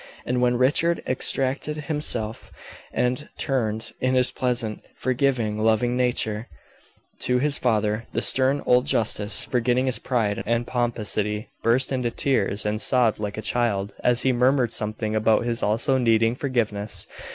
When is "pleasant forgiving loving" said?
4.31-5.95